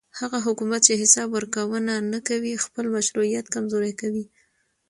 [0.19, 4.23] هغه حکومت چې حساب ورکوونه نه کوي خپل مشروعیت کمزوری کوي